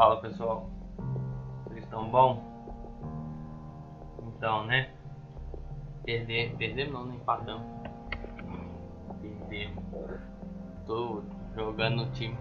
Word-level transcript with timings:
Fala 0.00 0.18
pessoal, 0.22 0.66
vocês 1.66 1.84
estão 1.84 2.08
bom? 2.08 2.42
Então, 4.28 4.64
né? 4.64 4.88
Perder, 6.04 6.56
perdemos 6.56 6.94
não, 6.94 7.04
nem 7.04 7.16
empatamos. 7.16 7.66
Perdemos. 9.20 9.84
Tô 10.86 11.22
jogando 11.54 11.96
no 11.96 12.10
time, 12.12 12.34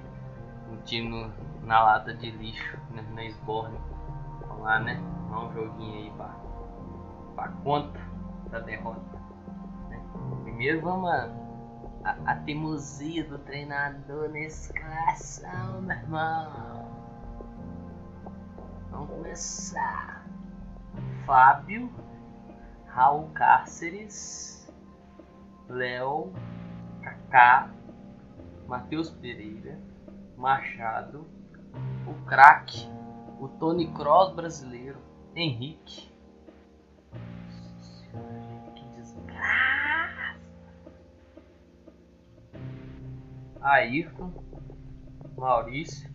um 0.72 0.78
time 0.84 1.10
no, 1.10 1.34
na 1.68 1.84
lata 1.84 2.14
de 2.14 2.32
lixo, 2.32 2.78
né, 2.92 3.06
na 3.14 3.30
Sborne. 3.30 3.78
Vamos 4.48 4.64
lá, 4.64 4.80
né? 4.80 4.98
Vamos 5.30 5.52
um 5.52 5.54
joguinho 5.54 5.96
aí 5.96 6.12
pra, 6.12 6.34
pra 7.36 7.50
conta 7.62 8.00
da 8.52 8.60
derrota. 8.62 9.20
Né? 9.90 10.02
Primeiro 10.44 10.80
vamos 10.80 11.10
a, 11.10 11.30
a, 12.06 12.32
a 12.32 12.36
teimosia 12.38 13.26
do 13.26 13.38
treinador 13.40 14.30
na 14.30 14.40
escalação, 14.40 15.82
meu 15.82 15.98
irmão. 15.98 17.09
Vamos 19.00 19.16
começar. 19.16 20.26
Fábio, 21.26 21.90
Raul 22.86 23.30
Cáceres, 23.30 24.70
Léo, 25.70 26.34
Kaká, 27.02 27.72
Matheus 28.68 29.10
Pereira, 29.10 29.80
Machado, 30.36 31.26
o 32.06 32.14
craque, 32.26 32.90
o 33.40 33.48
Tony 33.48 33.90
Cross 33.94 34.34
brasileiro, 34.36 35.00
Henrique. 35.34 36.12
Que 38.76 38.84
desgraça! 38.98 40.36
Ayrton, 43.62 44.34
Maurício, 45.38 46.10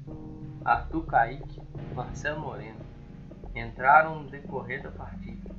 Arthur 0.64 1.04
Kaique, 1.04 1.60
Marcelo 1.94 2.40
Moreno 2.40 2.80
entraram 3.54 4.22
no 4.22 4.30
decorrer 4.30 4.82
da 4.82 4.90
partida. 4.90 5.54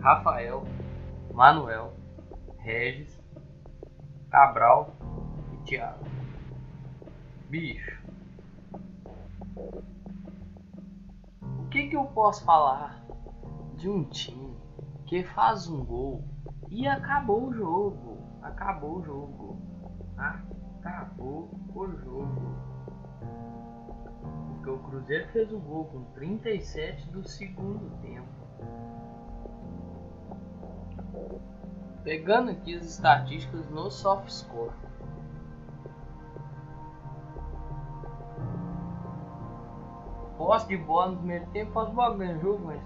Rafael, 0.00 0.64
Manuel, 1.32 1.94
Regis, 2.58 3.18
Cabral 4.30 4.94
e 5.52 5.56
Thiago. 5.64 6.04
Bicho. 7.48 8.02
O 11.58 11.68
que, 11.70 11.88
que 11.88 11.96
eu 11.96 12.04
posso 12.04 12.44
falar 12.44 13.02
de 13.76 13.88
um 13.88 14.04
time 14.04 14.54
que 15.06 15.24
faz 15.24 15.68
um 15.68 15.82
gol 15.84 16.22
e 16.70 16.86
acabou 16.86 17.48
o 17.48 17.52
jogo? 17.54 18.18
Acabou 18.42 18.98
o 18.98 19.02
jogo. 19.02 19.58
Acabou 20.16 21.50
o 21.74 21.88
jogo. 21.88 22.71
Porque 24.62 24.70
o 24.70 24.78
Cruzeiro 24.78 25.28
fez 25.30 25.52
o 25.52 25.58
gol 25.58 25.86
com 25.86 26.04
37 26.14 27.10
do 27.10 27.28
segundo 27.28 27.90
tempo. 28.00 28.28
Pegando 32.04 32.52
aqui 32.52 32.76
as 32.76 32.84
estatísticas 32.84 33.68
no 33.70 33.90
soft 33.90 34.30
score. 34.30 34.72
Posse 40.38 40.68
de 40.68 40.76
bola 40.76 41.10
no 41.10 41.16
primeiro 41.16 41.46
tempo, 41.46 41.72
posse 41.72 41.90
de 41.90 41.96
bola 41.96 42.16
ganha 42.16 42.38
jogo, 42.38 42.66
mas 42.66 42.80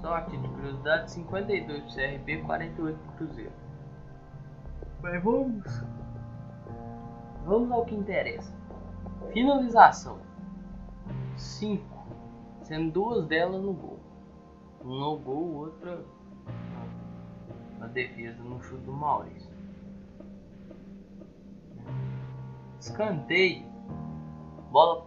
só 0.00 0.14
aqui 0.14 0.38
de 0.38 0.48
curiosidade, 0.48 1.10
52 1.10 1.82
pro 1.82 1.94
CRB, 1.94 2.38
48 2.38 2.98
pro 2.98 3.12
Cruzeiro. 3.12 3.52
Mas 5.02 5.22
vamos. 5.22 5.84
Vamos 7.44 7.70
ao 7.70 7.84
que 7.84 7.94
interessa. 7.94 8.50
Finalização. 9.34 10.31
5, 11.42 11.84
sendo 12.62 12.92
duas 12.92 13.26
delas 13.26 13.60
no 13.60 13.72
gol. 13.72 14.00
Um 14.84 14.98
no 14.98 15.16
gol, 15.18 15.54
outra 15.54 16.04
na 17.78 17.86
defesa 17.88 18.42
no 18.42 18.62
chute 18.62 18.84
do 18.84 18.92
Maurício. 18.92 19.50
Escanteio, 22.78 23.66
bola 24.70 25.06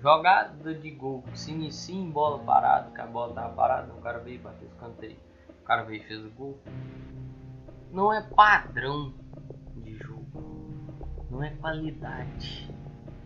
jogada 0.00 0.74
de 0.74 0.90
gol 0.90 1.22
se 1.34 1.52
inicia 1.52 1.94
em 1.94 2.10
bola 2.10 2.38
parada, 2.44 2.90
que 2.90 3.00
a 3.00 3.06
bola 3.06 3.34
tava 3.34 3.54
parada, 3.54 3.92
o 3.92 4.00
cara 4.00 4.18
veio 4.18 4.40
bater 4.40 4.66
escanteio, 4.66 5.18
o 5.60 5.64
cara 5.64 5.82
veio 5.84 6.02
e 6.02 6.06
fez 6.06 6.24
o 6.24 6.30
gol. 6.30 6.58
Não 7.90 8.12
é 8.12 8.22
padrão 8.22 9.12
de 9.76 9.94
jogo, 9.96 10.24
não 11.30 11.42
é 11.42 11.50
qualidade 11.50 12.68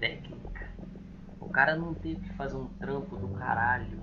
técnica 0.00 0.65
o 1.40 1.48
cara 1.48 1.76
não 1.76 1.94
teve 1.94 2.20
que 2.20 2.34
fazer 2.34 2.56
um 2.56 2.68
trampo 2.78 3.16
do 3.16 3.28
caralho, 3.28 4.00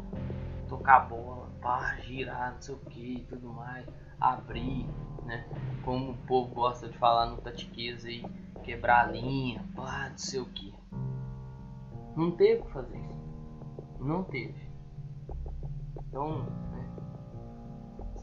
tocar 0.67 1.01
bola, 1.01 1.49
pá, 1.61 1.95
girar, 2.01 2.53
não 2.53 2.61
sei 2.61 2.75
o 2.75 2.79
que 2.79 3.15
e 3.15 3.25
tudo 3.25 3.49
mais, 3.49 3.85
abrir, 4.19 4.87
né? 5.25 5.45
Como 5.83 6.11
o 6.11 6.17
povo 6.25 6.53
gosta 6.53 6.87
de 6.87 6.97
falar 6.97 7.27
no 7.27 7.37
tatiqueza 7.37 8.07
aí, 8.07 8.23
quebrar 8.63 9.07
a 9.07 9.11
linha, 9.11 9.63
pá, 9.75 10.09
não 10.09 10.17
sei 10.17 10.39
o 10.39 10.45
que. 10.45 10.73
Não 12.15 12.31
teve 12.31 12.63
que 12.63 12.71
fazer 12.71 12.97
isso. 12.97 13.23
Não 13.99 14.23
teve. 14.23 14.61
Então, 16.07 16.43
né? 16.43 16.95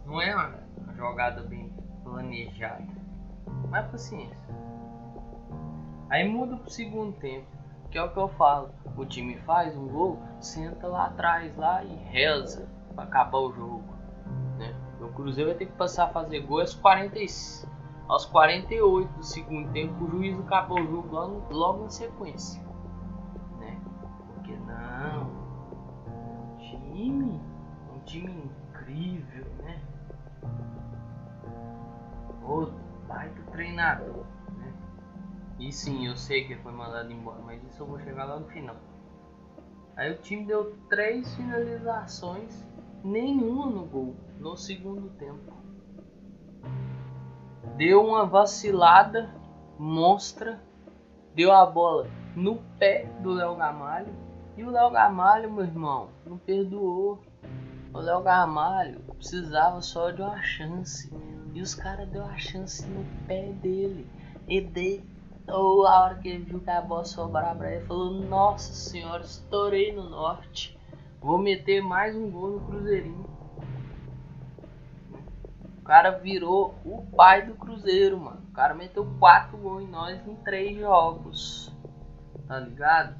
não 0.06 0.22
é 0.22 0.34
uma 0.34 0.94
jogada 0.94 1.42
bem 1.42 1.72
planejada. 2.04 2.86
Mas 3.68 3.90
paciência. 3.90 4.38
Aí 6.08 6.28
muda 6.28 6.56
pro 6.56 6.70
segundo 6.70 7.16
tempo. 7.18 7.59
Que 7.90 7.98
é 7.98 8.02
o 8.02 8.10
que 8.10 8.18
eu 8.18 8.28
falo. 8.28 8.70
O 8.96 9.04
time 9.04 9.36
faz 9.38 9.76
um 9.76 9.88
gol, 9.88 10.18
senta 10.40 10.86
lá 10.86 11.06
atrás 11.06 11.56
lá 11.56 11.82
e 11.82 11.94
reza 11.94 12.68
para 12.94 13.04
acabar 13.04 13.38
o 13.38 13.52
jogo. 13.52 13.84
Né? 14.58 14.74
O 15.00 15.08
Cruzeiro 15.08 15.50
vai 15.50 15.58
ter 15.58 15.66
que 15.66 15.72
passar 15.72 16.04
a 16.04 16.08
fazer 16.08 16.40
gol 16.40 16.60
aos, 16.60 16.74
40, 16.74 17.16
aos 18.08 18.26
48 18.26 19.12
do 19.12 19.24
segundo 19.24 19.72
tempo. 19.72 20.04
O 20.04 20.10
juiz 20.10 20.38
acabou 20.38 20.80
o 20.80 20.86
jogo 20.86 21.14
logo, 21.14 21.46
logo 21.50 21.86
em 21.86 21.90
sequência. 21.90 22.62
Né? 23.58 23.80
Porque 24.34 24.54
não. 24.56 25.30
Um 26.06 26.56
time. 26.58 27.40
Um 27.94 27.98
time 28.04 28.52
incrível, 28.68 29.46
né? 29.62 29.82
Outro 32.42 32.74
baita 33.08 33.42
treinador. 33.50 34.24
E 35.60 35.70
sim, 35.70 36.06
eu 36.06 36.16
sei 36.16 36.46
que 36.46 36.54
ele 36.54 36.62
foi 36.62 36.72
mandado 36.72 37.12
embora, 37.12 37.42
mas 37.42 37.62
isso 37.64 37.82
eu 37.82 37.86
vou 37.86 38.00
chegar 38.00 38.24
lá 38.24 38.40
no 38.40 38.46
final. 38.48 38.76
Aí 39.94 40.10
o 40.10 40.16
time 40.16 40.46
deu 40.46 40.74
três 40.88 41.36
finalizações, 41.36 42.66
nenhuma 43.04 43.66
no 43.66 43.84
gol, 43.84 44.16
no 44.38 44.56
segundo 44.56 45.10
tempo. 45.10 45.52
Deu 47.76 48.02
uma 48.02 48.24
vacilada 48.24 49.30
monstra, 49.78 50.62
deu 51.34 51.52
a 51.52 51.66
bola 51.66 52.06
no 52.34 52.56
pé 52.78 53.04
do 53.22 53.32
Léo 53.32 53.54
Gamalho. 53.56 54.14
E 54.56 54.64
o 54.64 54.70
Léo 54.70 54.90
Gamalho, 54.90 55.52
meu 55.52 55.64
irmão, 55.64 56.08
não 56.24 56.38
perdoou. 56.38 57.22
O 57.92 57.98
Léo 57.98 58.22
Gamalho 58.22 59.00
precisava 59.14 59.82
só 59.82 60.10
de 60.10 60.22
uma 60.22 60.40
chance. 60.42 61.12
E 61.52 61.60
os 61.60 61.74
caras 61.74 62.08
deu 62.08 62.24
a 62.24 62.38
chance 62.38 62.86
no 62.86 63.04
pé 63.26 63.52
dele. 63.52 64.06
E 64.48 64.60
de 64.60 65.02
ou 65.46 65.86
a 65.86 66.04
hora 66.04 66.14
que 66.16 66.28
ele 66.28 66.44
viu 66.44 66.60
que 66.60 66.70
a 66.70 66.80
bola 66.80 67.04
sobrava 67.04 67.56
pra 67.56 67.72
ele, 67.72 67.86
falou: 67.86 68.10
Nossa 68.10 68.72
senhora, 68.72 69.22
estourei 69.22 69.92
no 69.92 70.08
norte. 70.08 70.78
Vou 71.20 71.38
meter 71.38 71.82
mais 71.82 72.16
um 72.16 72.30
gol 72.30 72.50
no 72.52 72.60
Cruzeirinho. 72.60 73.28
O 75.78 75.82
cara 75.82 76.10
virou 76.12 76.74
o 76.84 77.02
pai 77.14 77.44
do 77.44 77.54
Cruzeiro, 77.54 78.18
mano. 78.18 78.40
O 78.48 78.52
cara 78.52 78.74
meteu 78.74 79.06
quatro 79.18 79.58
gols 79.58 79.82
em 79.82 79.88
nós 79.88 80.26
em 80.26 80.36
três 80.36 80.78
jogos. 80.78 81.74
Tá 82.46 82.58
ligado? 82.60 83.14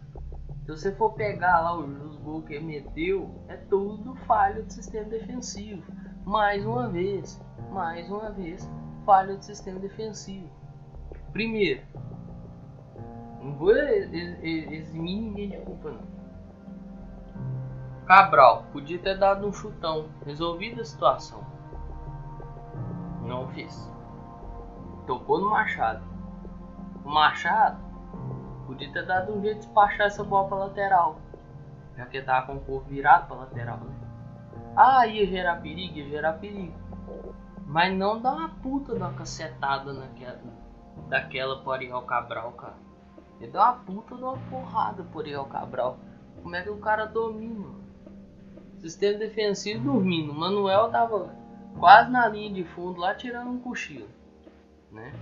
Se 0.65 0.71
você 0.71 0.93
for 0.93 1.13
pegar 1.15 1.61
lá 1.61 1.77
os 1.77 2.17
gols 2.19 2.45
que 2.45 2.55
ele 2.55 2.65
meteu, 2.65 3.35
é 3.49 3.57
tudo 3.57 4.15
falha 4.27 4.63
do 4.63 4.73
sistema 4.73 5.09
defensivo. 5.09 5.83
Mais 6.25 6.65
uma 6.65 6.89
vez, 6.89 7.43
mais 7.71 8.09
uma 8.09 8.31
vez, 8.31 8.71
falha 9.05 9.37
do 9.37 9.45
sistema 9.45 9.81
defensivo. 9.81 10.49
Primeiro, 11.33 11.83
não 13.41 13.55
vou 13.55 13.73
eximir 13.73 15.21
ninguém 15.21 15.51
de 15.51 15.59
culpa, 15.59 15.91
não. 15.91 16.21
Cabral, 18.07 18.65
podia 18.73 18.99
ter 18.99 19.17
dado 19.17 19.47
um 19.47 19.53
chutão, 19.53 20.09
resolvido 20.27 20.81
a 20.81 20.85
situação. 20.85 21.47
Não 23.23 23.49
fez. 23.49 23.91
Tocou 25.07 25.41
no 25.41 25.51
Machado. 25.51 26.05
O 27.05 27.09
Machado 27.09 27.79
podia 28.67 28.93
ter 28.93 29.07
dado 29.07 29.33
um 29.33 29.41
jeito 29.41 29.61
de 29.61 29.67
despachar 29.67 30.07
essa 30.07 30.25
bola 30.25 30.49
pra 30.49 30.59
lateral. 30.59 31.19
Já 31.97 32.07
que 32.07 32.21
tava 32.21 32.47
com 32.47 32.57
o 32.57 32.61
corpo 32.61 32.89
virado 32.89 33.27
pra 33.27 33.37
lateral, 33.37 33.79
né? 33.79 33.95
Ah, 34.77 35.07
ia 35.07 35.27
gerar 35.27 35.57
perigo, 35.63 35.99
ia 35.99 36.09
gerar 36.09 36.35
perigo. 36.35 36.75
Mas 37.67 37.97
não 37.97 38.21
dá 38.21 38.33
uma 38.33 38.49
puta 38.49 38.93
uma 38.93 39.13
cacetada 39.13 39.93
naquela, 39.93 40.41
daquela 41.09 41.63
por 41.63 41.73
Ariel 41.73 42.03
Cabral, 42.03 42.53
cara. 42.53 42.90
Ele 43.41 43.51
deu 43.51 43.61
uma 43.61 43.73
puta 43.73 44.15
de 44.15 44.23
uma 44.23 44.37
porrada 44.51 45.03
por 45.05 45.23
Ariel 45.23 45.47
Cabral. 45.47 45.99
Como 46.43 46.55
é 46.55 46.63
que 46.63 46.71
o 46.71 46.79
cara 46.79 47.07
domina? 47.07 47.69
Sistema 48.79 49.19
defensivo 49.19 49.93
dormindo. 49.93 50.33
O 50.33 50.35
Manuel 50.35 50.91
tava 50.91 51.35
quase 51.79 52.11
na 52.11 52.29
linha 52.29 52.53
de 52.53 52.65
fundo 52.65 53.01
lá 53.01 53.15
tirando 53.15 53.51
um 53.51 53.59
cochilo. 53.59 54.09
Né? 54.93 55.13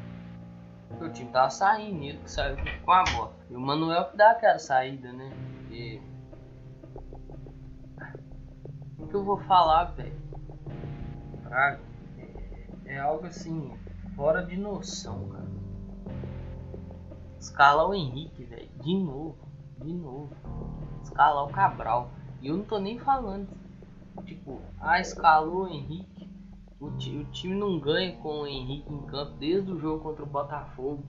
O 1.00 1.08
time 1.10 1.30
tava 1.30 1.50
saindo, 1.50 2.02
ele 2.02 2.18
que 2.18 2.30
saiu 2.30 2.56
com 2.84 2.90
a 2.90 3.04
bola. 3.04 3.32
E 3.48 3.54
o 3.54 3.60
Manuel 3.60 4.06
que 4.06 4.16
dá 4.16 4.32
aquela 4.32 4.58
saída, 4.58 5.12
né? 5.12 5.30
E... 5.70 6.00
O 8.98 9.06
que 9.06 9.14
eu 9.14 9.24
vou 9.24 9.38
falar, 9.38 9.84
velho? 9.84 10.16
É, 11.50 11.78
é 12.86 12.98
algo 12.98 13.26
assim, 13.26 13.72
fora 14.16 14.44
de 14.44 14.56
noção, 14.56 15.28
cara. 15.28 15.48
Escalar 17.38 17.88
o 17.88 17.94
Henrique, 17.94 18.44
velho. 18.44 18.68
De 18.82 18.96
novo. 18.96 19.36
De 19.78 19.92
novo. 19.92 20.30
Escalar 21.02 21.44
o 21.44 21.52
Cabral. 21.52 22.10
E 22.40 22.48
eu 22.48 22.56
não 22.56 22.64
tô 22.64 22.78
nem 22.78 22.98
falando. 22.98 23.48
Tipo, 24.24 24.60
ah, 24.80 25.00
escalou 25.00 25.64
o 25.64 25.68
Henrique. 25.68 26.28
O, 26.80 26.86
o 26.86 27.24
time 27.30 27.54
não 27.54 27.78
ganha 27.78 28.16
com 28.18 28.40
o 28.40 28.46
Henrique 28.46 28.92
em 28.92 29.06
campo 29.06 29.36
desde 29.38 29.70
o 29.70 29.78
jogo 29.78 30.02
contra 30.02 30.22
o 30.22 30.28
Botafogo. 30.28 31.04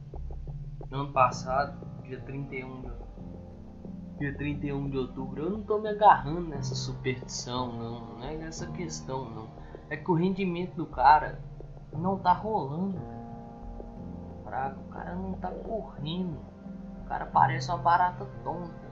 No 0.89 1.01
ano 1.01 1.13
passado, 1.13 1.85
dia 2.03 2.19
31 2.21 2.81
de 2.81 2.89
dia 4.19 4.35
31 4.35 4.89
de 4.89 4.97
outubro, 4.97 5.43
eu 5.43 5.49
não 5.49 5.63
tô 5.63 5.79
me 5.79 5.87
agarrando 5.87 6.41
nessa 6.41 6.75
superstição, 6.75 7.71
não, 7.71 8.17
não 8.17 8.23
é 8.23 8.35
nessa 8.35 8.67
questão, 8.67 9.29
não. 9.29 9.49
É 9.89 9.95
que 9.95 10.11
o 10.11 10.13
rendimento 10.13 10.75
do 10.75 10.85
cara 10.85 11.41
não 11.93 12.19
tá 12.19 12.33
rolando 12.33 12.99
o 14.49 14.91
cara 14.91 15.15
não 15.15 15.33
tá 15.33 15.51
correndo. 15.51 16.39
O 17.03 17.05
cara 17.07 17.25
parece 17.25 17.69
uma 17.69 17.77
barata 17.77 18.25
tonta. 18.43 18.89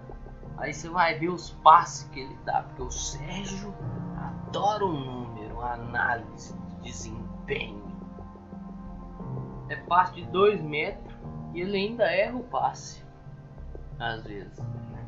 Aí 0.57 0.74
você 0.74 0.89
vai 0.89 1.18
ver 1.19 1.30
os 1.30 1.51
passes 1.51 2.09
que 2.09 2.21
ele 2.21 2.36
dá, 2.45 2.63
porque 2.63 2.81
o 2.81 2.92
Sérgio 2.92 3.74
adora 4.18 4.86
um 4.86 5.00
número, 5.00 5.62
análise 5.62 6.57
de 6.57 6.75
desempenho. 6.83 7.86
É 9.69 9.75
passe 9.75 10.15
de 10.15 10.25
2 10.31 10.62
metros 10.62 11.15
e 11.54 11.62
ele 11.62 11.77
ainda 11.77 12.06
erra 12.06 12.38
o 12.38 12.44
passe. 12.44 13.06
Às 14.00 14.24
vezes. 14.24 14.57
Né? 14.59 15.06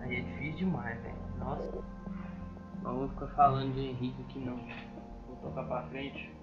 Aí 0.00 0.16
é 0.16 0.20
difícil 0.20 0.58
demais, 0.58 1.00
velho. 1.02 1.16
Nossa. 1.38 1.84
Não 2.82 2.98
vou 2.98 3.08
ficar 3.08 3.26
falando 3.28 3.74
de 3.74 3.80
Henrique 3.80 4.22
aqui 4.22 4.38
não. 4.38 4.56
Vou 5.26 5.36
tocar 5.42 5.64
pra 5.64 5.82
frente. 5.88 6.34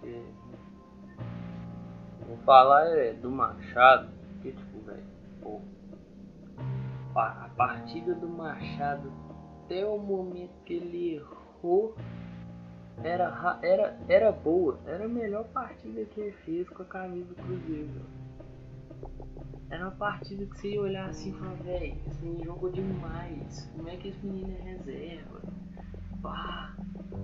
Porque 0.00 0.22
Vou 2.36 2.44
falar 2.44 2.86
é, 2.96 3.12
do 3.14 3.30
Machado, 3.30 4.08
que 4.42 4.52
tipo, 4.52 4.80
velho, 4.86 5.04
pô, 5.42 5.60
a 7.14 7.50
partida 7.56 8.14
do 8.14 8.28
Machado 8.28 9.10
até 9.64 9.84
o 9.84 9.98
momento 9.98 10.52
que 10.64 10.74
ele 10.74 11.14
errou 11.16 11.96
era, 13.02 13.58
era, 13.62 13.98
era 14.08 14.32
boa, 14.32 14.78
era 14.86 15.04
a 15.04 15.08
melhor 15.08 15.44
partida 15.48 16.04
que 16.04 16.20
ele 16.20 16.32
fez 16.44 16.68
com 16.68 16.82
a 16.82 16.86
camisa 16.86 17.34
do 17.34 17.34
Cruzeiro. 17.34 17.90
Era 19.68 19.86
uma 19.86 19.96
partida 19.96 20.46
que 20.46 20.56
você 20.56 20.70
ia 20.70 20.80
olhar 20.80 21.08
assim 21.08 21.30
e 21.30 21.32
falar, 21.34 21.54
velho, 21.54 21.98
esse 22.06 22.22
menino 22.22 22.44
jogou 22.44 22.70
demais. 22.70 23.68
Como 23.74 23.88
é 23.88 23.96
que 23.96 24.08
esse 24.08 24.24
menino 24.24 24.56
é 24.58 24.62
reserva? 24.62 25.40
Pá, 26.22 26.76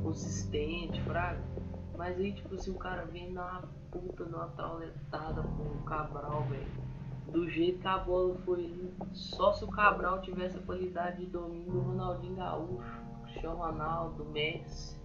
consistente, 0.02 1.00
fraco. 1.02 1.61
Mas 1.96 2.18
aí, 2.18 2.32
tipo, 2.32 2.56
se 2.58 2.70
o 2.70 2.74
cara 2.74 3.04
vem 3.04 3.32
na 3.32 3.62
puta 3.90 4.24
numa 4.24 4.48
trauletada 4.48 5.42
com 5.42 5.62
o 5.62 5.82
Cabral, 5.84 6.42
velho. 6.44 6.92
Do 7.30 7.48
jeito 7.48 7.80
que 7.80 7.88
a 7.88 7.98
bola 7.98 8.34
foi 8.44 8.92
só 9.12 9.52
se 9.52 9.64
o 9.64 9.68
Cabral 9.68 10.20
tivesse 10.20 10.58
a 10.58 10.62
qualidade 10.62 11.24
de 11.24 11.26
domínio 11.26 11.72
do 11.72 11.80
Ronaldinho 11.80 12.36
Gaúcho, 12.36 13.02
Cristiano 13.24 13.56
Ronaldo, 13.56 14.24
Messi. 14.26 15.00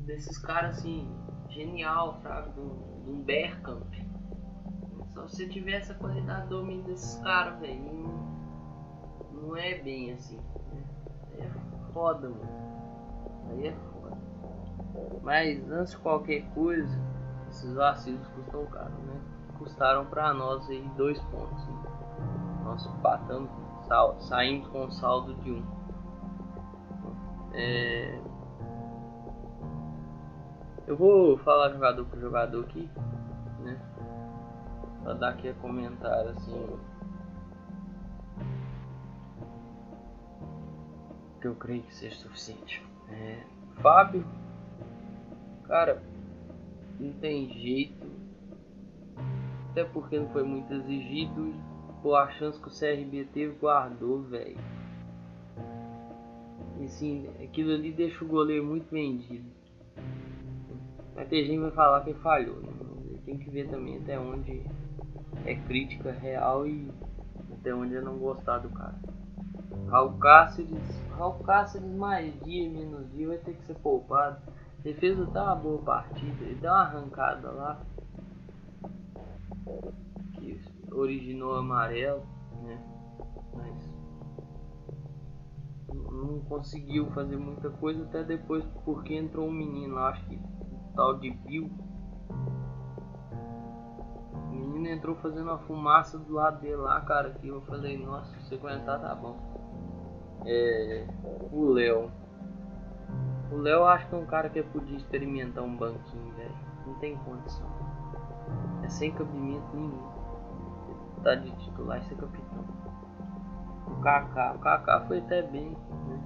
Desses 0.00 0.38
caras 0.38 0.78
assim, 0.78 1.10
genial, 1.48 2.20
sabe? 2.22 2.50
Do, 2.50 2.68
do 3.04 3.22
Bergkamp. 3.24 3.92
Só 5.14 5.26
se 5.26 5.48
tivesse 5.48 5.92
a 5.92 5.94
qualidade 5.94 6.42
de 6.42 6.48
domínio 6.50 6.84
desses 6.84 7.18
caras, 7.20 7.58
velho. 7.58 7.82
Não, 7.82 9.42
não 9.42 9.56
é 9.56 9.78
bem 9.78 10.12
assim. 10.12 10.36
Né? 10.36 10.84
É 11.38 11.92
foda, 11.92 12.28
mano. 12.28 13.50
Aí 13.50 13.68
é. 13.68 13.95
Mas 15.22 15.70
antes 15.70 15.92
de 15.92 15.98
qualquer 15.98 16.42
coisa, 16.54 16.98
esses 17.48 17.74
vacilos 17.74 18.26
custam 18.28 18.64
caro, 18.66 18.94
né? 19.06 19.20
Custaram 19.58 20.06
para 20.06 20.32
nós 20.32 20.68
aí 20.68 20.88
dois 20.96 21.18
pontos. 21.20 21.66
Né? 21.66 22.60
Nós 22.62 22.86
empatamos, 22.86 23.50
sal, 23.86 24.20
saímos 24.20 24.68
com 24.68 24.84
um 24.84 24.90
saldo 24.90 25.34
de 25.42 25.50
um. 25.50 25.64
É... 27.54 28.20
Eu 30.86 30.96
vou 30.96 31.36
falar 31.38 31.70
jogador 31.70 32.04
por 32.04 32.20
jogador 32.20 32.64
aqui, 32.64 32.88
né? 33.60 33.80
Pra 35.02 35.14
dar 35.14 35.30
aqui 35.30 35.48
a 35.48 35.54
comentário 35.54 36.30
assim. 36.30 36.78
Que 41.40 41.48
eu 41.48 41.54
creio 41.56 41.82
que 41.82 41.94
seja 41.94 42.14
suficiente. 42.16 42.86
É... 43.10 43.42
Fábio, 43.82 44.24
cara, 45.66 46.02
não 46.98 47.12
tem 47.14 47.48
jeito. 47.52 48.06
Até 49.70 49.84
porque 49.84 50.18
não 50.18 50.28
foi 50.30 50.42
muito 50.42 50.72
exigido. 50.72 51.54
Pô, 52.02 52.14
a 52.14 52.30
chance 52.30 52.60
que 52.60 52.68
o 52.68 52.70
CRB 52.70 53.26
teve, 53.32 53.56
guardou, 53.58 54.22
velho. 54.22 54.56
E 56.78 56.84
assim, 56.84 57.28
aquilo 57.42 57.72
ali 57.72 57.92
deixa 57.92 58.24
o 58.24 58.28
goleiro 58.28 58.64
muito 58.64 58.90
vendido. 58.90 59.50
Mas 61.14 61.28
tem 61.28 61.44
gente 61.44 61.60
vai 61.60 61.70
falar 61.70 62.04
que 62.04 62.14
falhou. 62.14 62.56
Né? 62.60 62.68
Tem 63.24 63.38
que 63.38 63.50
ver 63.50 63.68
também 63.68 63.98
até 63.98 64.18
onde 64.18 64.62
é 65.44 65.54
crítica 65.54 66.12
real 66.12 66.66
e 66.66 66.88
até 67.52 67.74
onde 67.74 67.96
é 67.96 68.00
não 68.00 68.18
gostar 68.18 68.58
do 68.58 68.68
cara. 68.68 68.94
Raul 69.88 70.18
Cáceres, 70.18 71.02
Raul 71.16 71.42
Cáceres 71.44 71.90
mais 71.90 72.32
dia, 72.42 72.68
menos 72.68 73.10
dia 73.12 73.28
vai 73.28 73.38
ter 73.38 73.54
que 73.54 73.64
ser 73.64 73.74
poupado 73.74 74.40
defesa 74.86 75.26
tá 75.32 75.42
uma 75.42 75.56
boa 75.56 75.82
partida, 75.82 76.44
ele 76.44 76.54
deu 76.60 76.70
uma 76.70 76.82
arrancada 76.82 77.50
lá 77.50 77.82
que 80.34 80.60
originou 80.92 81.56
amarelo, 81.56 82.22
né? 82.62 82.80
Mas 83.52 83.94
não 85.88 86.40
conseguiu 86.42 87.06
fazer 87.10 87.36
muita 87.36 87.68
coisa 87.68 88.04
até 88.04 88.22
depois 88.22 88.64
porque 88.84 89.14
entrou 89.14 89.48
um 89.48 89.52
menino, 89.52 89.98
acho 89.98 90.24
que 90.26 90.40
tal 90.94 91.18
de 91.18 91.30
Bill. 91.30 91.68
O 94.48 94.54
menino 94.54 94.86
entrou 94.86 95.16
fazendo 95.16 95.48
uma 95.48 95.58
fumaça 95.58 96.16
do 96.16 96.34
lado 96.34 96.60
dele 96.60 96.76
lá, 96.76 97.00
cara, 97.00 97.30
que 97.30 97.48
eu 97.48 97.60
falei, 97.62 97.98
nossa, 97.98 98.38
se 98.42 98.54
aguentar 98.54 99.00
tá 99.00 99.16
bom. 99.16 99.36
É, 100.46 101.08
o 101.50 101.72
Léo 101.72 102.08
o 103.50 103.56
Léo 103.56 103.84
acho 103.86 104.08
que 104.08 104.14
é 104.14 104.18
um 104.18 104.26
cara 104.26 104.48
que 104.48 104.62
podia 104.62 104.96
experimentar 104.96 105.62
um 105.62 105.76
banquinho, 105.76 106.34
velho. 106.34 106.54
Não 106.86 106.94
tem 106.94 107.16
condição. 107.18 107.66
É 108.82 108.88
sem 108.88 109.12
cabimento 109.12 109.66
nenhum. 109.74 110.16
Tá 111.22 111.34
de 111.34 111.50
titular 111.56 112.00
e 112.00 112.04
ser 112.04 112.16
capitão. 112.16 112.64
O 113.86 114.00
Kaká, 114.00 114.52
o 114.54 114.58
Kaká 114.58 115.00
foi 115.06 115.18
até 115.18 115.42
bem, 115.42 115.70
né? 115.70 116.20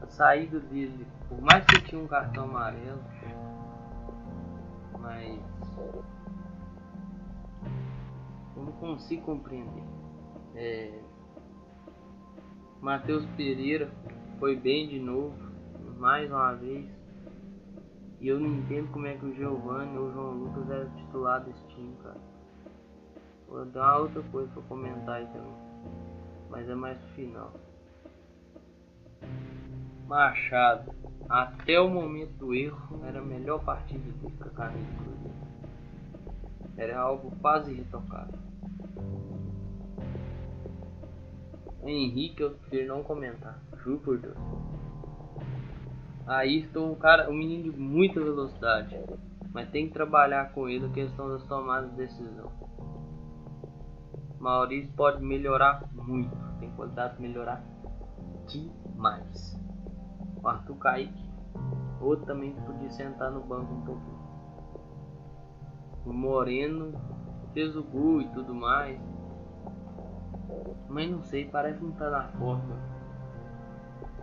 A 0.00 0.06
saída 0.06 0.58
dele, 0.58 1.06
por 1.28 1.40
mais 1.40 1.64
que 1.64 1.80
tinha 1.82 2.00
um 2.00 2.06
cartão 2.06 2.44
amarelo, 2.44 3.00
mas 4.98 5.40
eu 8.56 8.62
não 8.64 8.72
consigo 8.72 9.22
compreender. 9.22 9.84
É... 10.54 11.00
Matheus 12.80 13.24
Pereira 13.36 13.90
foi 14.38 14.56
bem 14.56 14.88
de 14.88 14.98
novo 14.98 15.36
mais 15.98 16.30
uma 16.30 16.54
vez. 16.54 16.86
E 18.20 18.28
eu 18.28 18.38
não 18.38 18.48
entendo 18.48 18.90
como 18.92 19.06
é 19.06 19.16
que 19.16 19.26
o 19.26 19.34
Giovanni 19.34 19.98
ou 19.98 20.08
o 20.08 20.12
João 20.12 20.30
Lucas 20.32 20.70
é 20.70 20.84
titular 20.96 21.42
desse 21.44 21.66
time, 21.68 21.96
cara. 22.02 22.20
Vou 23.48 23.64
dar 23.66 23.98
outra 23.98 24.22
coisa 24.30 24.50
pra 24.52 24.62
comentar 24.62 25.16
aí 25.16 25.26
também. 25.26 25.56
Mas 26.48 26.68
é 26.68 26.74
mais 26.74 26.98
pro 26.98 27.08
final. 27.08 27.52
Machado. 30.06 30.92
Até 31.28 31.80
o 31.80 31.88
momento 31.88 32.32
do 32.38 32.54
erro, 32.54 33.00
era 33.04 33.18
a 33.18 33.24
melhor 33.24 33.64
partida 33.64 34.10
dele 34.20 34.34
com 34.38 34.48
a 34.48 34.50
camisa 34.50 34.88
Cruzeiro. 34.96 35.36
Era 36.76 37.00
algo 37.00 37.32
quase 37.40 37.72
irretocável. 37.72 38.38
Henrique 41.84 42.42
eu 42.42 42.50
prefiro 42.50 42.88
não 42.88 43.02
comentar. 43.02 43.58
Juro 43.82 43.98
por 43.98 44.18
Deus. 44.18 44.36
Ayrton, 46.26 46.92
um 46.92 46.94
cara, 46.94 47.28
um 47.28 47.34
menino 47.34 47.64
de 47.64 47.78
muita 47.78 48.20
velocidade, 48.20 48.96
mas 49.52 49.68
tem 49.70 49.88
que 49.88 49.92
trabalhar 49.92 50.52
com 50.52 50.68
ele 50.68 50.86
a 50.86 50.90
questão 50.90 51.28
das 51.28 51.44
tomadas 51.44 51.90
de 51.90 51.96
decisão. 51.96 52.50
Maurício 54.38 54.92
pode 54.96 55.22
melhorar 55.22 55.88
muito. 55.92 56.36
Tem 56.58 56.70
qualidade 56.72 57.16
de 57.16 57.22
melhorar 57.22 57.64
demais. 58.46 59.60
O 60.42 60.48
Arthur 60.48 60.76
Kaique, 60.76 61.30
outro 62.00 62.26
também 62.26 62.52
podia 62.52 62.90
sentar 62.90 63.30
no 63.30 63.40
banco 63.40 63.72
um 63.72 63.80
pouquinho. 63.82 64.22
O 66.04 66.12
Moreno 66.12 66.92
fez 67.52 67.76
o 67.76 67.84
gol 67.84 68.20
e 68.20 68.28
tudo 68.30 68.52
mais. 68.54 69.00
Mas 70.88 71.10
não 71.10 71.22
sei, 71.22 71.48
parece 71.48 71.78
que 71.78 71.84
não 71.84 71.92
tá 71.92 72.10
na 72.10 72.24
forma 72.32 72.76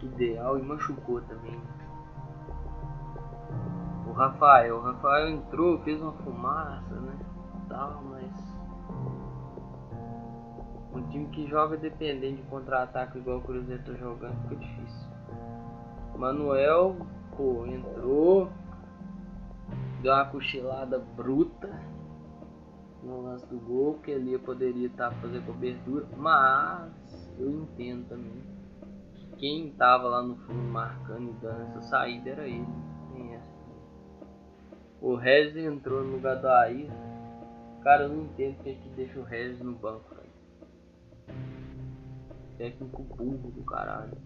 ideal 0.01 0.57
e 0.57 0.61
machucou 0.61 1.21
também. 1.21 1.59
O 4.09 4.11
Rafael, 4.11 4.77
o 4.77 4.81
Rafael 4.81 5.29
entrou, 5.29 5.77
fez 5.83 6.01
uma 6.01 6.13
fumaça, 6.13 6.95
né? 6.95 7.15
Tal, 7.69 8.01
mas 8.09 8.49
um 10.91 11.07
time 11.09 11.27
que 11.27 11.47
joga 11.47 11.77
dependente 11.77 12.41
de 12.41 12.49
contra-ataque 12.49 13.19
igual 13.19 13.37
o 13.37 13.41
Cruzeiro 13.41 13.83
tá 13.83 13.93
jogando 13.93 14.35
fica 14.41 14.55
difícil. 14.55 15.07
Manuel, 16.17 16.97
pô, 17.37 17.67
entrou, 17.67 18.49
deu 20.01 20.11
uma 20.11 20.25
cochilada 20.25 20.97
bruta 21.15 21.69
no 23.03 23.21
lance 23.21 23.45
do 23.45 23.59
gol, 23.59 23.99
que 23.99 24.09
ele 24.09 24.39
poderia 24.39 24.87
estar 24.87 25.11
tá 25.11 25.15
fazer 25.17 25.45
cobertura, 25.45 26.07
mas 26.17 27.31
eu 27.37 27.47
entendo 27.47 28.09
também 28.09 28.41
que 29.13 29.27
quem 29.37 29.69
tava 29.73 30.07
lá 30.07 30.23
no 30.23 30.35
fundo 30.35 30.63
marcando 30.71 31.29
e 31.29 31.33
dando 31.33 31.61
essa 31.61 31.81
saída 31.83 32.31
era 32.31 32.47
ele. 32.47 32.89
O 35.01 35.15
Regis 35.15 35.63
entrou 35.63 36.03
no 36.03 36.13
lugar 36.13 36.35
do 36.35 36.47
Ayrton. 36.47 36.93
Cara, 37.83 38.03
eu 38.03 38.09
não 38.09 38.23
entendo 38.25 38.55
porque 38.55 38.73
que 38.73 38.89
deixa 38.89 39.19
o 39.19 39.23
Regis 39.23 39.59
no 39.59 39.73
banco, 39.73 40.13
velho. 40.13 41.39
Técnico 42.57 43.03
burro 43.03 43.51
do 43.51 43.63
caralho. 43.63 44.17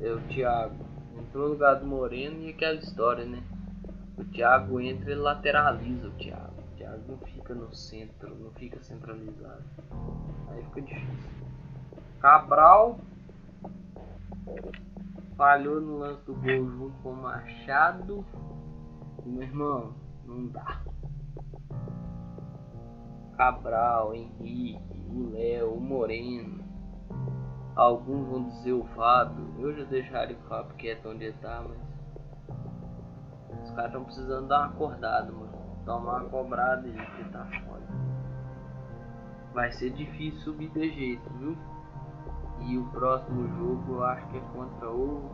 É 0.00 0.10
o 0.10 0.20
Thiago. 0.28 0.76
Entrou 1.18 1.48
no 1.48 1.52
lugar 1.52 1.74
do 1.74 1.86
Moreno 1.86 2.40
e 2.40 2.50
aquela 2.50 2.78
história, 2.78 3.26
né? 3.26 3.42
O 4.16 4.24
Thiago 4.24 4.80
entra 4.80 5.12
e 5.12 5.14
lateraliza 5.14 6.08
o 6.08 6.12
Thiago. 6.12 6.62
O 6.72 6.76
Thiago 6.76 7.02
não 7.06 7.18
fica 7.18 7.54
no 7.54 7.74
centro, 7.74 8.34
não 8.36 8.50
fica 8.52 8.82
centralizado. 8.82 9.64
Aí 10.50 10.64
fica 10.64 10.82
difícil. 10.82 11.38
Cabral 12.20 12.98
falhou 15.38 15.80
no 15.80 15.98
lance 15.98 16.24
do 16.24 16.34
gol 16.34 16.68
junto 16.68 16.98
com 17.00 17.12
o 17.12 17.22
Machado. 17.22 18.26
E, 19.24 19.28
meu 19.28 19.42
irmão, 19.42 19.94
não 20.26 20.48
dá. 20.48 20.82
Cabral, 23.36 24.14
Henrique, 24.14 25.06
o 25.08 25.30
Léo, 25.30 25.74
o 25.74 25.80
Moreno. 25.80 26.58
Alguns 27.76 28.28
vão 28.28 28.48
dizer 28.48 28.72
o 28.72 28.84
Fábio. 28.96 29.54
Eu 29.60 29.72
já 29.76 29.84
deixaria 29.84 30.36
o 30.36 30.48
Fábio 30.48 30.74
quieto 30.74 31.08
onde 31.08 31.26
ele 31.26 31.38
tá, 31.38 31.64
mas. 31.66 31.78
Os 33.62 33.70
caras 33.70 33.92
estão 33.92 34.04
precisando 34.04 34.48
dar 34.48 34.58
uma 34.58 34.66
acordada, 34.66 35.30
mano. 35.30 35.56
Tomar 35.84 36.22
uma 36.22 36.28
cobrada 36.28 36.86
e 36.88 36.92
que 36.92 37.30
tá 37.30 37.44
foda. 37.64 37.86
Vai 39.54 39.70
ser 39.70 39.90
difícil 39.90 40.40
subir 40.40 40.68
de 40.70 40.90
jeito, 40.90 41.30
viu? 41.34 41.56
E 42.66 42.76
o 42.76 42.84
próximo 42.90 43.48
jogo 43.56 43.94
eu 43.94 44.04
acho 44.04 44.26
que 44.28 44.36
é 44.36 44.40
contra 44.52 44.90
o 44.90 45.30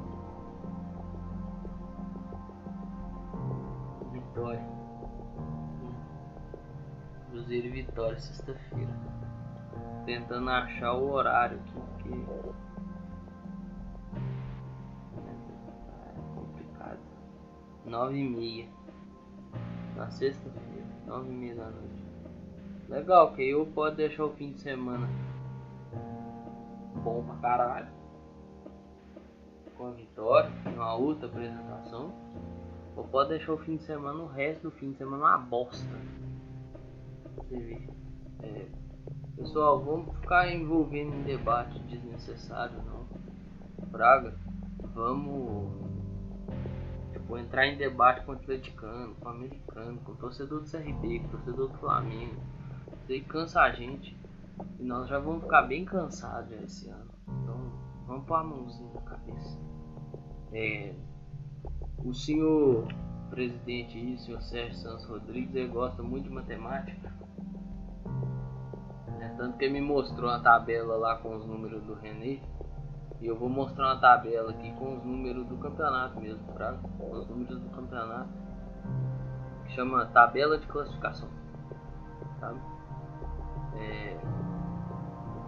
Vitória. 4.12 4.64
Cruzeiro 7.31 7.66
e 7.66 7.71
Vitória, 7.71 8.19
sexta-feira. 8.19 8.93
Tentando 10.07 10.50
achar 10.50 10.95
o 10.95 11.11
horário 11.11 11.59
aqui, 11.59 11.73
porque 11.73 12.09
é 15.99 16.35
complicado. 16.35 16.99
Nove 17.87 18.19
e 18.19 18.28
meia. 18.28 18.69
Na 19.97 20.11
sexta-feira, 20.11 20.87
nove 21.07 21.31
e 21.31 21.35
meia 21.35 21.54
da 21.57 21.71
noite. 21.71 22.04
Legal, 22.88 23.33
que 23.33 23.49
eu 23.49 23.66
posso 23.66 23.97
deixar 23.97 24.25
o 24.25 24.33
fim 24.35 24.52
de 24.52 24.61
semana 24.61 25.09
bom 27.04 27.23
pra 27.23 27.37
caralho. 27.37 27.88
Com 29.76 29.88
a 29.88 29.90
vitória, 29.90 30.50
uma 30.66 30.94
outra 30.94 31.26
apresentação. 31.26 32.12
Ou 32.96 33.04
pode 33.04 33.30
deixar 33.30 33.52
o 33.52 33.58
fim 33.58 33.76
de 33.76 33.82
semana, 33.82 34.23
o 34.23 34.26
resto 34.26 34.62
do 34.62 34.70
fim 34.70 34.92
de 34.92 34.99
semana 34.99 35.25
uma 35.25 35.38
bosta. 35.38 35.87
Você 37.37 37.56
vê. 37.58 37.88
É, 38.42 38.66
pessoal, 39.37 39.84
vamos 39.84 40.16
ficar 40.18 40.50
envolvendo 40.50 41.14
em 41.14 41.23
debate 41.23 41.78
desnecessário 41.80 42.76
não. 42.84 43.04
Braga, 43.88 44.34
vamos 44.94 45.73
tipo, 47.12 47.37
entrar 47.37 47.66
em 47.66 47.76
debate 47.76 48.25
com 48.25 48.32
o 48.32 48.34
atleticano, 48.34 49.14
com 49.16 49.26
o 49.26 49.30
americano, 49.30 49.99
com 50.04 50.12
o 50.12 50.16
torcedor 50.16 50.61
do 50.61 50.70
CRB, 50.70 51.20
com 51.20 51.26
o 51.26 51.30
torcedor 51.30 51.68
do 51.68 51.78
Flamengo. 51.78 52.40
Isso 53.02 53.12
aí 53.12 53.20
cansa 53.23 53.61
a 53.61 53.70
gente. 53.73 54.16
E 54.78 54.84
nós 54.84 55.08
já 55.08 55.18
vamos 55.18 55.42
ficar 55.42 55.62
bem 55.62 55.84
cansados 55.84 56.52
esse 56.62 56.88
ano. 56.88 57.11
Então 57.28 57.73
vamos 58.06 58.26
pôr 58.26 58.34
a 58.34 58.44
mãozinha 58.44 58.92
na 58.94 59.00
cabeça. 59.02 59.58
É, 60.52 60.94
o 62.04 62.12
senhor 62.12 62.87
presidente 63.30 63.99
aí, 63.99 64.14
o 64.14 64.18
senhor 64.18 64.42
Sérgio 64.42 64.75
Santos 64.75 65.04
Rodrigues, 65.06 65.70
gosta 65.70 66.02
muito 66.02 66.25
de 66.25 66.30
matemática. 66.30 67.12
É, 69.20 69.28
tanto 69.37 69.56
que 69.58 69.64
ele 69.64 69.80
me 69.80 69.80
mostrou 69.80 70.30
uma 70.30 70.40
tabela 70.40 70.96
lá 70.96 71.16
com 71.16 71.34
os 71.34 71.46
números 71.46 71.82
do 71.84 71.94
René. 71.94 72.40
E 73.20 73.26
eu 73.26 73.37
vou 73.37 73.49
mostrar 73.49 73.87
uma 73.87 74.00
tabela 74.00 74.50
aqui 74.50 74.70
com 74.73 74.99
os 74.99 75.04
números 75.04 75.46
do 75.46 75.56
campeonato 75.56 76.20
mesmo, 76.20 76.44
tá? 76.52 76.76
Com 76.99 77.11
os 77.12 77.26
números 77.26 77.58
do 77.61 77.70
campeonato. 77.70 78.28
Que 79.64 79.73
chama 79.73 80.06
tabela 80.06 80.58
de 80.58 80.66
classificação. 80.66 81.28
Tá? 82.38 82.54
É, 83.76 84.18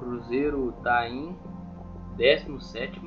Cruzeiro 0.07 0.71
está 0.71 1.09
em 1.09 1.37
17 2.17 3.01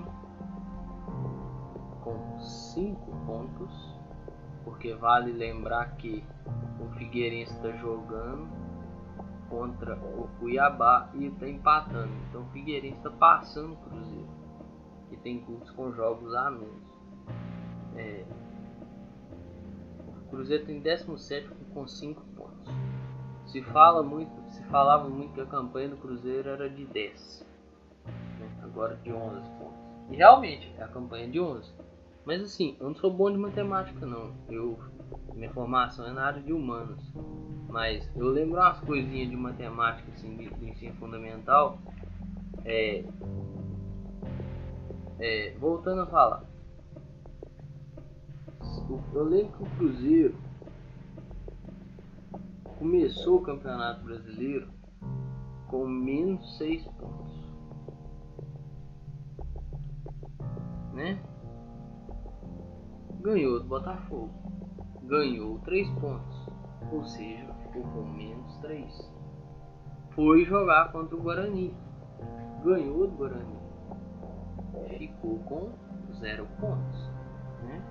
com 2.03 2.39
5 2.39 3.25
pontos. 3.25 3.97
Porque 4.65 4.93
vale 4.95 5.31
lembrar 5.31 5.95
que 5.95 6.21
o 6.77 6.89
Figueirense 6.97 7.53
está 7.53 7.71
jogando 7.77 8.49
contra 9.49 9.95
o 9.95 10.27
Cuiabá 10.39 11.09
e 11.13 11.27
está 11.27 11.47
empatando. 11.47 12.11
Então 12.27 12.41
o 12.41 12.45
Figueirense 12.47 12.97
está 12.97 13.11
passando 13.11 13.73
o 13.73 13.77
Cruzeiro. 13.77 14.29
E 15.11 15.17
tem 15.17 15.39
clubes 15.45 15.71
com 15.71 15.93
jogos 15.93 16.33
a 16.35 16.51
menos. 16.51 16.83
É, 17.95 18.25
o 20.05 20.29
Cruzeiro 20.29 20.65
tem 20.65 20.81
17 20.81 21.49
com 21.73 21.87
5 21.87 22.21
pontos. 22.35 22.73
Se 23.45 23.61
fala 23.63 24.03
muito 24.03 24.48
falava 24.69 25.09
muito 25.09 25.33
que 25.33 25.41
a 25.41 25.45
campanha 25.45 25.89
do 25.89 25.97
Cruzeiro 25.97 26.49
era 26.49 26.69
de 26.69 26.85
10, 26.85 27.45
né? 28.39 28.49
agora 28.63 28.95
de 28.97 29.11
11 29.11 29.49
pontos. 29.51 29.79
E 30.09 30.15
realmente 30.15 30.73
é 30.77 30.83
a 30.83 30.87
campanha 30.87 31.27
de 31.27 31.39
11. 31.39 31.71
Mas 32.25 32.41
assim, 32.41 32.75
eu 32.79 32.87
não 32.87 32.95
sou 32.95 33.11
bom 33.11 33.31
de 33.31 33.37
matemática 33.37 34.05
não. 34.05 34.33
Eu 34.47 34.77
minha 35.33 35.51
formação 35.51 36.07
é 36.07 36.11
na 36.11 36.25
área 36.25 36.41
de 36.41 36.53
humanos. 36.53 37.01
Mas 37.67 38.09
eu 38.15 38.27
lembro 38.27 38.59
umas 38.59 38.79
coisinhas 38.81 39.29
de 39.29 39.35
matemática 39.35 40.11
assim, 40.11 40.35
de, 40.35 40.49
de 40.49 40.69
ensino 40.69 40.93
fundamental. 40.95 41.79
É, 42.65 43.03
é, 45.19 45.55
voltando 45.59 46.01
a 46.01 46.05
falar. 46.07 46.43
Eu 49.13 49.23
lembro 49.23 49.53
que 49.57 49.63
o 49.63 49.69
Cruzeiro 49.77 50.35
começou 52.79 53.39
o 53.39 53.41
Campeonato 53.41 54.05
Brasileiro 54.05 54.69
com 55.67 55.85
menos 55.85 56.57
6 56.57 56.85
pontos. 56.87 57.53
Né? 60.93 61.21
Ganhou 63.19 63.59
do 63.59 63.67
Botafogo. 63.67 64.31
Ganhou 65.03 65.59
3 65.59 65.89
pontos. 65.99 66.47
Ou 66.89 67.03
seja, 67.03 67.53
ficou 67.63 67.83
com 67.83 68.05
menos 68.05 68.57
3. 68.59 69.11
Foi 70.11 70.45
jogar 70.45 70.93
contra 70.93 71.17
o 71.17 71.21
Guarani. 71.21 71.75
Ganhou 72.63 73.07
do 73.07 73.17
Guarani. 73.17 73.59
Ficou 74.97 75.37
com 75.39 75.69
0 76.13 76.47
pontos. 76.61 77.09
Né? 77.63 77.83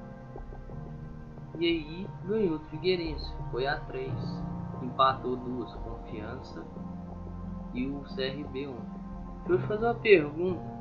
E 1.59 1.67
aí 1.67 2.07
ganhou 2.27 2.59
do 2.59 2.65
Figueirense. 2.71 3.31
Foi 3.51 3.67
a 3.67 3.79
3 3.81 4.58
empatou 4.85 5.37
duas, 5.37 5.73
Confiança 5.75 6.65
e 7.75 7.87
o 7.87 8.01
CRB 8.15 8.69
1. 8.69 8.75
Deixa 9.47 9.53
eu 9.53 9.59
te 9.59 9.67
fazer 9.67 9.85
uma 9.85 9.95
pergunta. 9.95 10.79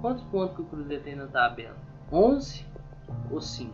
Quantos 0.00 0.24
pontos 0.24 0.56
que 0.56 0.62
o 0.62 0.66
Cruzeiro 0.66 1.04
tem 1.04 1.16
na 1.16 1.26
tabela? 1.26 1.76
11 2.10 2.66
ou 3.30 3.40
5? 3.40 3.72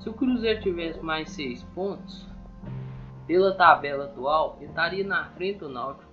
Se 0.00 0.08
o 0.08 0.14
Cruzeiro 0.14 0.60
tivesse 0.62 1.00
mais 1.00 1.30
6 1.30 1.62
pontos, 1.74 2.26
pela 3.26 3.54
tabela 3.54 4.04
atual, 4.04 4.56
ele 4.60 4.70
estaria 4.70 5.04
na 5.04 5.24
frente 5.30 5.58
do 5.58 5.68
Náutico, 5.68 6.10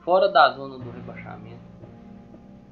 fora 0.00 0.28
da 0.28 0.50
zona 0.50 0.78
do 0.78 0.90
rebaixamento. 0.90 1.62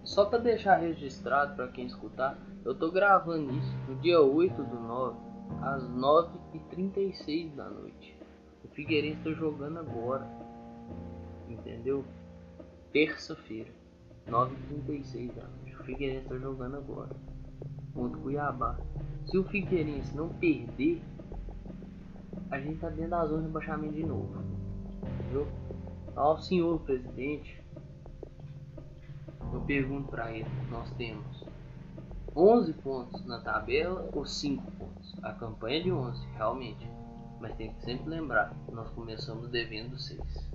Só 0.03 0.25
para 0.25 0.41
deixar 0.41 0.77
registrado 0.77 1.55
para 1.55 1.69
quem 1.69 1.87
escutar, 1.87 2.37
eu 2.65 2.75
tô 2.75 2.91
gravando 2.91 3.53
isso 3.53 3.77
no 3.89 3.95
dia 3.97 4.21
8 4.21 4.63
do 4.63 4.81
9, 4.81 5.30
às 5.63 5.83
9h36 5.85 7.55
da 7.55 7.69
noite. 7.69 8.17
O 8.65 8.69
Figueirense 8.69 9.19
está 9.19 9.33
jogando 9.33 9.79
agora. 9.79 10.27
Entendeu? 11.49 12.05
Terça-feira, 12.93 13.71
9h36 14.29 15.35
da 15.35 15.43
noite. 15.43 15.77
O 15.79 15.85
Figueirense 15.85 16.25
está 16.25 16.39
jogando 16.39 16.77
agora. 16.77 17.17
Contra 17.95 18.19
o 18.19 18.23
Cuiabá. 18.23 18.79
Se 19.27 19.39
o 19.39 19.45
Figueirense 19.45 20.17
não 20.17 20.29
perder, 20.29 21.03
a 22.51 22.59
gente 22.59 22.81
tá 22.81 22.89
dentro 22.89 23.11
da 23.11 23.27
zona 23.27 23.43
de 23.43 23.47
rebaixamento 23.47 23.95
de 23.95 24.05
novo. 24.05 24.43
Entendeu? 25.03 25.47
Ao 26.17 26.39
senhor 26.39 26.81
presidente, 26.81 27.63
eu 29.53 29.61
pergunto 29.63 30.09
para 30.09 30.33
ele: 30.33 30.49
nós 30.71 30.91
temos 30.95 31.45
11 32.35 32.73
pontos 32.75 33.25
na 33.27 33.41
tabela 33.41 34.09
ou 34.13 34.25
5 34.25 34.71
pontos? 34.73 35.00
A 35.23 35.33
campanha 35.33 35.83
de 35.83 35.93
11, 35.93 36.27
realmente. 36.35 36.91
Mas 37.41 37.55
tem 37.57 37.73
que 37.73 37.85
sempre 37.85 38.09
lembrar: 38.09 38.55
nós 38.71 38.89
começamos 38.91 39.49
devendo 39.51 39.99
6. 39.99 40.51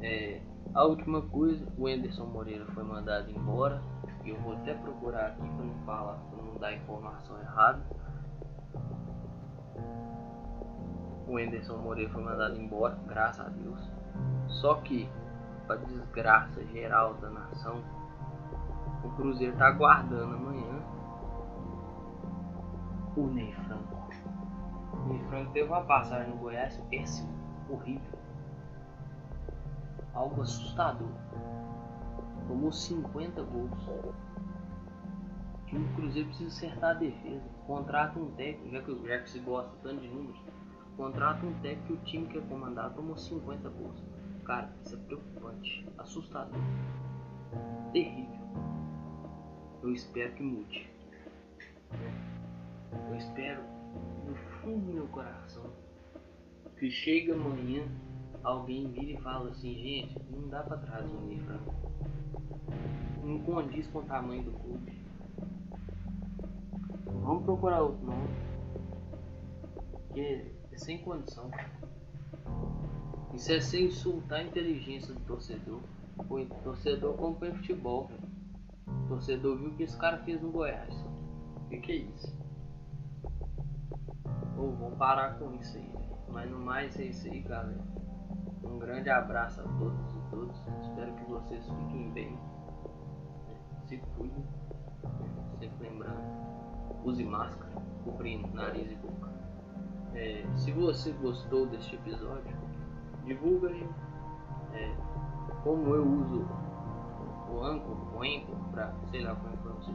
É, 0.00 0.42
a 0.74 0.84
última 0.84 1.22
coisa: 1.22 1.66
o 1.78 1.86
Anderson 1.86 2.26
Moreira 2.26 2.66
foi 2.66 2.84
mandado 2.84 3.30
embora. 3.30 3.82
E 4.24 4.30
eu 4.30 4.40
vou 4.40 4.54
até 4.54 4.74
procurar 4.74 5.26
aqui 5.26 5.48
para 5.48 5.64
não 5.64 5.84
falar, 5.84 6.14
para 6.14 6.42
não 6.42 6.58
dar 6.58 6.74
informação 6.74 7.40
errada. 7.40 7.82
O 11.28 11.38
Anderson 11.38 11.76
Moreira 11.78 12.12
foi 12.12 12.22
mandado 12.22 12.56
embora, 12.56 12.98
graças 13.06 13.46
a 13.46 13.48
Deus. 13.48 13.80
Só 14.48 14.74
que, 14.76 15.08
para 15.66 15.76
desgraça 15.76 16.64
geral 16.66 17.14
da 17.14 17.30
nação, 17.30 17.82
o 19.04 19.10
Cruzeiro 19.10 19.52
está 19.52 19.68
aguardando 19.68 20.34
amanhã 20.34 20.82
o 23.16 23.26
Ney 23.28 23.52
Franco. 23.52 24.08
O 24.92 25.08
Ney 25.08 25.22
Franco 25.28 25.52
teve 25.52 25.68
uma 25.68 25.82
passagem 25.82 26.30
no 26.30 26.36
Goiás 26.36 26.76
péssima, 26.90 27.32
horrível. 27.68 28.18
Algo 30.14 30.42
assustador. 30.42 31.08
Tomou 32.46 32.72
50 32.72 33.42
gols. 33.42 33.88
O 33.88 34.14
time 35.66 35.86
do 35.86 35.94
Cruzeiro 35.94 36.28
precisa 36.28 36.50
acertar 36.50 36.90
a 36.90 36.94
defesa. 36.94 37.42
Contrata 37.66 38.18
um 38.18 38.30
técnico, 38.32 38.70
já 38.70 38.82
que, 38.82 39.08
já 39.08 39.18
que 39.18 39.30
se 39.30 39.38
gosta 39.40 39.72
tanto 39.82 40.00
de 40.00 40.08
números 40.08 40.40
Contrata 40.96 41.44
um 41.44 41.52
técnico 41.60 41.92
e 41.92 41.96
o 41.96 41.98
time 42.04 42.26
que 42.26 42.38
é 42.38 42.40
comandado 42.40 42.94
tomou 42.94 43.18
50 43.18 43.68
gols. 43.68 44.02
Cara, 44.44 44.74
isso 44.82 44.94
é 44.94 44.98
preocupante, 44.98 45.86
assustador, 45.98 46.58
terrível. 47.92 48.46
Eu 49.82 49.92
espero 49.92 50.32
que 50.34 50.42
mude. 50.42 50.90
Eu 52.92 53.16
espero 53.16 53.62
no 54.26 54.34
fundo 54.34 54.86
do 54.86 54.92
meu 54.92 55.06
coração 55.08 55.64
que 56.78 56.90
chegue 56.90 57.32
amanhã 57.32 57.86
alguém 58.42 58.88
vira 58.90 59.12
e 59.12 59.22
fala 59.22 59.50
assim, 59.50 59.74
gente, 59.74 60.20
não 60.30 60.48
dá 60.48 60.62
pra 60.62 60.76
trazer 60.76 61.08
um 61.08 61.28
livro. 61.28 61.58
Não 63.24 63.40
condiz 63.40 63.86
com 63.88 64.00
o 64.00 64.02
tamanho 64.02 64.44
do 64.44 64.52
clube. 64.52 64.92
Vamos 67.22 67.44
procurar 67.44 67.82
outro 67.82 68.06
nome. 68.06 68.28
Porque 69.90 70.52
é 70.70 70.76
sem 70.76 70.98
condição. 70.98 71.50
Isso 73.34 73.52
é 73.52 73.60
sem 73.60 73.86
insultar 73.86 74.40
a 74.40 74.44
inteligência 74.44 75.12
do 75.12 75.20
torcedor. 75.20 75.80
O 76.18 76.44
torcedor 76.62 77.14
acompanha 77.14 77.54
futebol. 77.54 78.10
O 78.86 79.08
torcedor 79.08 79.58
viu 79.58 79.70
o 79.70 79.74
que 79.74 79.82
esse 79.82 79.96
cara 79.96 80.18
fez 80.18 80.40
no 80.40 80.52
Goiás. 80.52 80.94
O 81.56 81.68
que, 81.68 81.78
que 81.78 81.92
é 81.92 81.96
isso? 81.96 82.45
Ou 84.56 84.72
vou 84.72 84.90
parar 84.92 85.38
com 85.38 85.52
isso 85.54 85.76
aí. 85.76 85.92
Mas 86.28 86.50
no 86.50 86.58
mais 86.58 86.98
é 86.98 87.04
isso 87.04 87.26
aí, 87.26 87.40
galera. 87.40 87.84
Um 88.62 88.78
grande 88.78 89.10
abraço 89.10 89.60
a 89.60 89.64
todos 89.64 90.14
e 90.14 90.30
todas. 90.30 90.56
Espero 90.82 91.14
que 91.14 91.24
vocês 91.24 91.64
fiquem 91.64 92.10
bem. 92.12 92.38
Se 93.86 93.98
cuidem. 94.16 94.44
Sempre 95.58 95.88
lembrando. 95.88 96.36
Use 97.04 97.24
máscara, 97.24 97.72
cobrindo 98.04 98.52
nariz 98.52 98.90
e 98.90 98.96
boca. 98.96 99.30
É, 100.14 100.44
se 100.56 100.72
você 100.72 101.12
gostou 101.12 101.66
deste 101.66 101.94
episódio, 101.94 102.56
divulga 103.24 103.68
aí. 103.68 103.88
É, 104.72 104.96
como 105.62 105.94
eu 105.94 106.06
uso 106.06 106.46
o 107.48 107.62
Anchor, 107.62 108.14
o 108.14 108.22
Anchor, 108.22 108.56
pra, 108.72 108.92
sei 109.10 109.22
lá 109.22 109.34
como 109.36 109.48
é 109.48 109.50
que 109.52 109.62
pronuncia, 109.62 109.94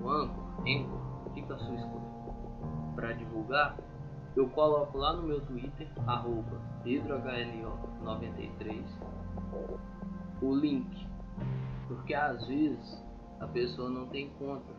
o 0.00 0.08
Anchor, 0.08 0.44
Anchor, 0.60 1.32
fica 1.34 1.54
a 1.54 1.58
sua 1.58 1.74
escolha. 1.74 2.11
Para 2.94 3.12
divulgar, 3.12 3.76
eu 4.36 4.48
coloco 4.50 4.96
lá 4.98 5.14
no 5.14 5.22
meu 5.24 5.40
Twitter, 5.42 5.88
arroba 6.06 6.60
PedroHLO93, 6.84 8.82
o 10.40 10.54
link. 10.54 11.06
Porque 11.88 12.14
às 12.14 12.46
vezes 12.46 13.02
a 13.40 13.46
pessoa 13.46 13.90
não 13.90 14.06
tem 14.06 14.30
conta. 14.38 14.72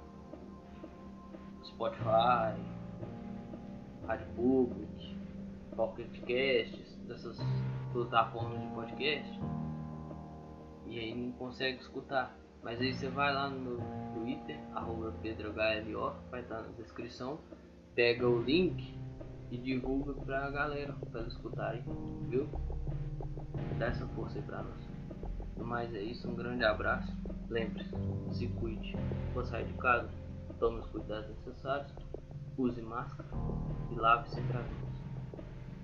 Spotify, 1.64 2.56
Rádio 4.08 4.28
Public, 4.36 5.18
Pocket 5.76 6.20
Casts, 6.22 6.98
dessas 7.08 7.38
plataformas 7.92 8.60
de 8.62 8.68
podcast. 8.68 9.40
E 10.88 11.00
aí 11.00 11.16
não 11.16 11.32
consegue 11.34 11.80
escutar. 11.80 12.36
Mas 12.64 12.80
aí 12.80 12.94
você 12.94 13.10
vai 13.10 13.34
lá 13.34 13.50
no 13.50 13.60
meu 13.60 13.80
Twitter, 14.14 14.58
arroba 14.74 15.14
PedroHLO, 15.22 16.16
vai 16.32 16.42
estar 16.42 16.62
na 16.62 16.70
descrição, 16.78 17.38
pega 17.96 18.28
o 18.28 18.42
link 18.42 18.98
e 19.52 19.58
divulga 19.58 20.14
pra 20.14 20.50
galera, 20.50 20.94
pra 21.12 21.22
eles 21.22 21.34
escutarem, 21.34 21.84
viu? 22.28 22.48
Dá 23.78 23.88
essa 23.88 24.08
força 24.08 24.40
aí 24.40 24.44
pra 24.44 24.64
nós. 24.64 24.90
No 25.58 25.66
mais 25.66 25.94
é 25.94 26.02
isso, 26.02 26.28
um 26.28 26.36
grande 26.36 26.64
abraço. 26.64 27.16
Lembre-se, 27.50 27.92
se 28.32 28.48
cuide. 28.48 28.96
For 29.34 29.46
sair 29.46 29.66
de 29.66 29.74
casa, 29.74 30.10
tome 30.60 30.80
os 30.80 30.88
cuidados 30.88 31.30
necessários, 31.30 31.92
use 32.58 32.82
máscara 32.82 33.30
e 33.92 33.96
lave 33.96 34.30
sempre 34.30 34.58
as 34.58 34.66
mãos. 34.66 34.94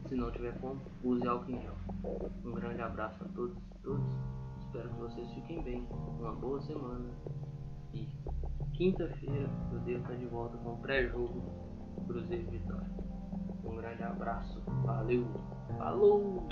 Se 0.08 0.16
não 0.16 0.32
tiver 0.32 0.58
como, 0.60 0.82
use 1.04 1.28
álcool 1.28 1.52
em 1.52 1.62
gel. 1.62 1.76
Um 2.44 2.54
grande 2.54 2.82
abraço 2.82 3.24
a 3.24 3.28
todos 3.28 3.56
e 3.56 3.84
todas. 3.84 4.06
Espero 4.62 4.90
que 4.90 5.00
vocês 5.00 5.32
fiquem 5.34 5.62
bem. 5.62 5.88
Uma 6.20 6.32
boa 6.32 6.60
semana. 6.62 7.10
E 7.94 8.08
quinta-feira 8.74 9.50
eu 9.72 9.80
devo 9.80 10.02
estar 10.02 10.16
de 10.16 10.26
volta 10.26 10.58
com 10.58 10.74
o 10.74 10.78
pré-jogo 10.78 11.69
Cruzeiro 12.08 12.50
Vitória. 12.52 12.90
Um 13.64 13.76
grande 13.76 14.04
abraço, 14.04 14.62
valeu, 14.84 15.28
falou! 15.78 16.48